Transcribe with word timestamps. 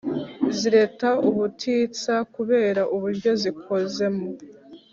Zireta 0.57 1.09
ubutitsa 1.29 2.13
kubera 2.35 2.81
uburyo 2.95 3.31
zikozemo 3.41 4.25